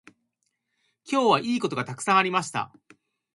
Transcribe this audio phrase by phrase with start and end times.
[1.07, 2.73] 今日はいいことがたくさんありました。